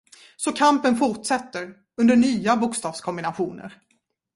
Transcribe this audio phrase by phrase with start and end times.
[0.37, 3.81] Så kampen fortsätter, under nya bokstavskombinationer.